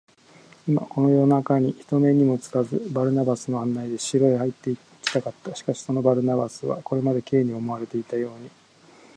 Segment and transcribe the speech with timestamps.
[0.67, 5.53] 今、この夜なかに、人目にもつかず、バルナバスの案内で城へ入っていきたかった。
[5.55, 8.49] しかし、そのバルナバスは、これまで Ｋ に思われていたように、